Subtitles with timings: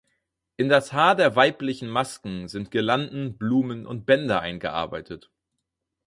[0.57, 5.29] In das Haar der weiblichen Masken sind Girlanden, Blumen und Bänder eingearbeitet.